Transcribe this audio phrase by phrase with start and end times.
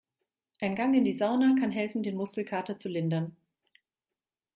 [0.59, 3.37] Ein Gang in die Sauna kann helfen, den Muskelkater zu lindern.